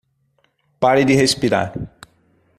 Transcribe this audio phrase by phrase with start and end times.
[0.79, 1.71] Pare de respirar